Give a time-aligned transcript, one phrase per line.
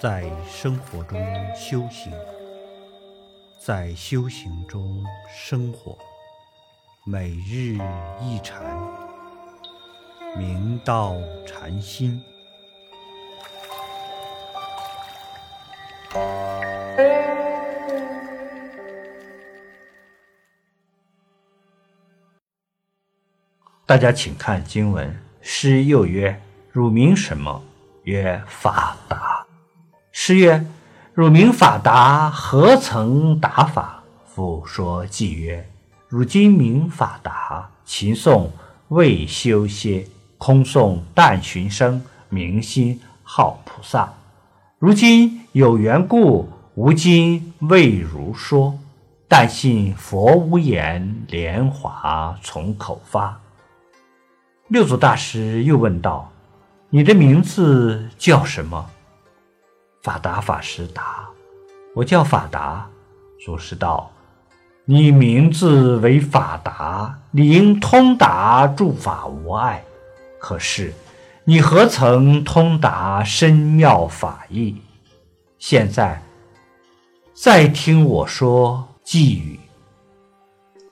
[0.00, 1.20] 在生活中
[1.54, 2.10] 修行，
[3.58, 5.94] 在修行中生活，
[7.04, 7.76] 每日
[8.18, 8.62] 一禅，
[10.38, 11.16] 明道
[11.46, 12.18] 禅心。
[23.84, 25.14] 大家请看经文。
[25.42, 26.40] 师又曰
[26.72, 27.62] ：“汝名什么？”
[28.04, 29.28] 曰：“法达。”
[30.30, 30.64] 师曰
[31.12, 34.00] ：“汝名法达，何曾达法？”
[34.32, 35.68] 复说偈曰
[36.06, 38.48] ：“汝今名法达，秦颂
[38.90, 40.06] 未修歇，
[40.38, 44.08] 空诵但寻声，明心好菩萨。
[44.78, 48.78] 如今有缘故，吾今未如说。
[49.26, 53.36] 但信佛无言，莲华从口发。”
[54.70, 56.30] 六祖大师又问道
[56.88, 58.88] ：“你的名字叫什么？”
[60.02, 61.28] 法达法师答
[61.94, 62.88] ：“我叫法达。”
[63.44, 64.10] 祖师道
[64.84, 69.84] ：“你名字为法达，理应通达诸法无碍。
[70.38, 70.92] 可是
[71.44, 74.76] 你何曾通达深妙法义？
[75.58, 76.22] 现在
[77.34, 79.60] 再听我说寄语。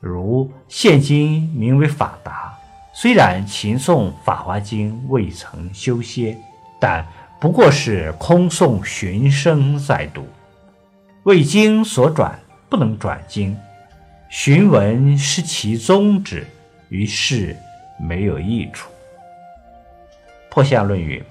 [0.00, 2.52] 如现今名为法达。”
[2.96, 6.38] 虽然秦颂《法华经》未曾修歇，
[6.80, 7.04] 但
[7.40, 10.26] 不过是空诵寻声在读，
[11.24, 12.38] 未经所转，
[12.70, 13.56] 不能转经。
[14.30, 16.46] 寻文失其宗旨，
[16.88, 17.54] 于是
[18.00, 18.90] 没有益处。
[20.50, 21.22] 破相论云：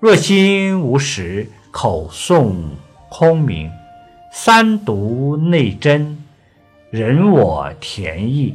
[0.00, 2.54] 若心无实，口诵
[3.08, 3.70] 空明；
[4.32, 6.18] 三读内真，
[6.90, 8.54] 人我田意。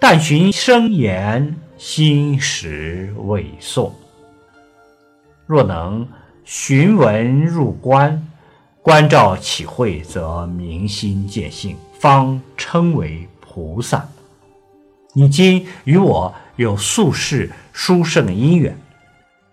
[0.00, 3.92] 但寻声言，心识未诵。
[5.48, 6.06] 若能
[6.44, 8.22] 寻文入观，
[8.82, 14.06] 观照起慧，则明心见性，方称为菩萨。
[15.14, 18.78] 你今与我有宿世殊胜姻缘，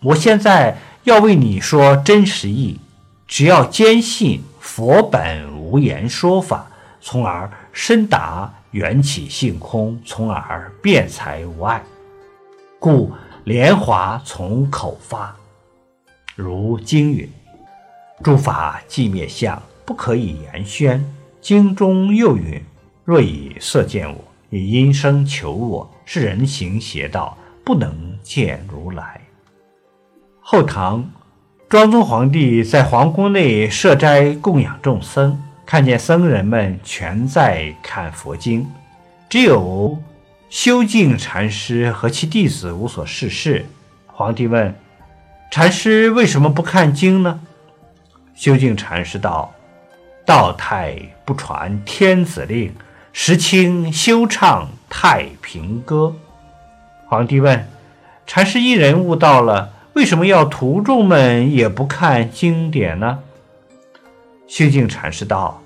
[0.02, 2.78] 我现在要为你说真实义。
[3.26, 6.68] 只要坚信佛本无言说法，
[7.00, 8.54] 从而深达。
[8.72, 11.82] 缘起性空，从而辩才无碍，
[12.78, 13.10] 故
[13.46, 15.34] 莲华从口发。
[16.36, 17.30] 如经云
[18.22, 21.04] ：“诸法寂灭相，不可以言宣。”
[21.42, 22.62] 经中又云
[23.06, 29.22] ：“若以色见我，以音声求我，是人行邪道，不能见如来。”
[30.42, 31.10] 后唐
[31.70, 35.42] 庄宗皇帝在皇宫内设斋供养众僧。
[35.66, 38.68] 看见僧人们全在看佛经，
[39.28, 39.98] 只有
[40.48, 43.66] 修净禅师和其弟子无所事事。
[44.06, 44.72] 皇帝问
[45.52, 47.40] ：“禅师为什么不看经呢？”
[48.36, 49.54] 修静禅师道
[50.26, 52.76] ：“道太不传天子令，
[53.14, 56.14] 时清休唱太平歌。”
[57.08, 57.68] 皇帝问
[58.28, 63.20] ：“禅师一人悟道了，为什么要徒众们也不看经典呢？”
[64.48, 65.62] 修静禅师道：“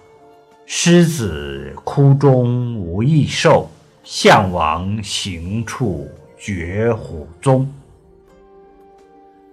[0.67, 3.71] 狮子窟中无异兽，
[4.03, 6.07] 象王行处
[6.37, 7.67] 绝虎踪。”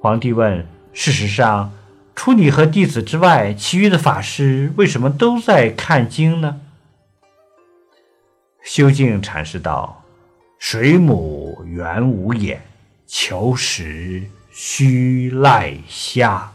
[0.06, 1.72] 皇帝问：“事实上，
[2.14, 6.60] 除你和弟子之外，其余的法师为什么都在看经呢？”
[8.62, 10.04] 修静禅师道
[10.60, 12.62] ：“水母原无眼，
[13.04, 14.22] 求食
[14.52, 16.52] 须赖虾。”